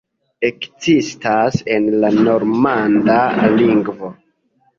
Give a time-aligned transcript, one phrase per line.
[0.47, 3.19] Ekzistas en la normanda
[3.61, 4.13] lingvo.